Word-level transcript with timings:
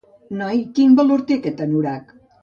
Noi, 0.37 0.61
quin 0.79 0.95
valor 0.99 1.21
té 1.31 1.37
aquest 1.41 1.61
anorac? 1.67 2.11